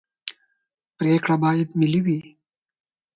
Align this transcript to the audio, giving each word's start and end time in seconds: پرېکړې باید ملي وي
پرېکړې 0.97 1.35
باید 1.43 1.69
ملي 1.79 2.01
وي 2.05 2.19